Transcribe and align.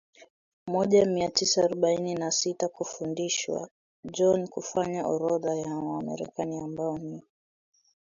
moja 0.67 1.05
mia 1.05 1.29
tisa 1.29 1.63
arobaini 1.63 2.15
na 2.15 2.31
sita 2.31 2.67
kufundishwa 2.67 3.69
John 4.05 4.47
kufanya 4.47 5.07
orodha 5.07 5.55
ya 5.55 5.75
Wamarekani 5.75 6.57
ambao 6.59 6.97
ni 6.97 7.21